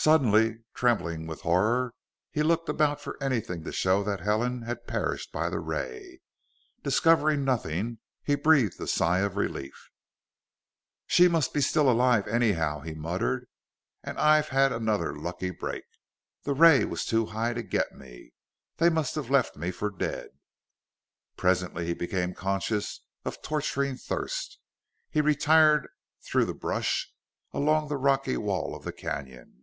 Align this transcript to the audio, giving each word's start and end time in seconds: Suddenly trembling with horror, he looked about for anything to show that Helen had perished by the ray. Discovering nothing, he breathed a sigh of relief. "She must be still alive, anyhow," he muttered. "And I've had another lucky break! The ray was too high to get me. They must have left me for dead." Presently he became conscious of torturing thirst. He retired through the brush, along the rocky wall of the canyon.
Suddenly 0.00 0.60
trembling 0.74 1.26
with 1.26 1.40
horror, 1.40 1.92
he 2.30 2.44
looked 2.44 2.68
about 2.68 3.00
for 3.00 3.20
anything 3.22 3.64
to 3.64 3.72
show 3.72 4.04
that 4.04 4.20
Helen 4.20 4.62
had 4.62 4.86
perished 4.86 5.32
by 5.32 5.50
the 5.50 5.58
ray. 5.58 6.20
Discovering 6.84 7.44
nothing, 7.44 7.98
he 8.22 8.36
breathed 8.36 8.80
a 8.80 8.86
sigh 8.86 9.18
of 9.18 9.36
relief. 9.36 9.90
"She 11.08 11.26
must 11.26 11.52
be 11.52 11.60
still 11.60 11.90
alive, 11.90 12.28
anyhow," 12.28 12.80
he 12.80 12.94
muttered. 12.94 13.48
"And 14.04 14.16
I've 14.18 14.48
had 14.48 14.72
another 14.72 15.18
lucky 15.18 15.50
break! 15.50 15.84
The 16.44 16.54
ray 16.54 16.84
was 16.84 17.04
too 17.04 17.26
high 17.26 17.52
to 17.52 17.62
get 17.64 17.92
me. 17.92 18.30
They 18.76 18.90
must 18.90 19.16
have 19.16 19.30
left 19.30 19.56
me 19.56 19.72
for 19.72 19.90
dead." 19.90 20.28
Presently 21.36 21.86
he 21.86 21.92
became 21.92 22.34
conscious 22.34 23.00
of 23.24 23.42
torturing 23.42 23.96
thirst. 23.96 24.60
He 25.10 25.20
retired 25.20 25.88
through 26.22 26.44
the 26.44 26.54
brush, 26.54 27.12
along 27.52 27.88
the 27.88 27.96
rocky 27.98 28.36
wall 28.36 28.76
of 28.76 28.84
the 28.84 28.92
canyon. 28.92 29.56